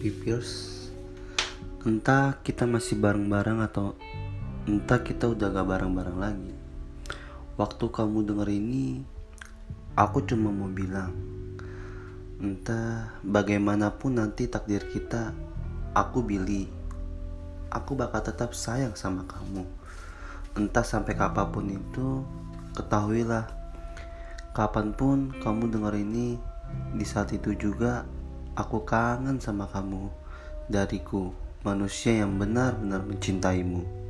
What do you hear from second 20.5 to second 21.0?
Entah